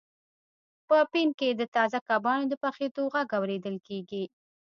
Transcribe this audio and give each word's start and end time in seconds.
په 0.87 0.97
پین 1.11 1.29
کې 1.39 1.49
د 1.59 1.61
تازه 1.75 1.99
کبانو 2.09 2.43
د 2.49 2.53
پخیدو 2.63 3.03
غږ 3.13 3.29
اوریدل 3.37 3.75
کیږي 3.87 4.23